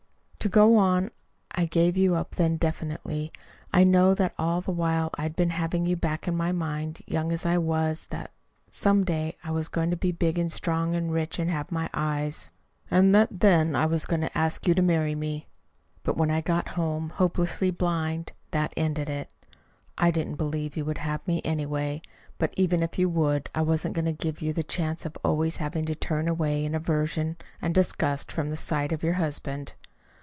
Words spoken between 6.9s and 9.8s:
young as I was that some day I was